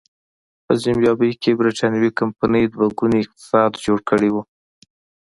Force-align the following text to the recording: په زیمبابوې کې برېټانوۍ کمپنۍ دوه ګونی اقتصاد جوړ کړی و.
په 0.65 0.71
زیمبابوې 0.83 1.31
کې 1.41 1.57
برېټانوۍ 1.59 2.11
کمپنۍ 2.19 2.63
دوه 2.67 2.87
ګونی 2.97 3.19
اقتصاد 3.23 3.71
جوړ 3.85 3.99
کړی 4.09 4.29
و. 4.31 4.35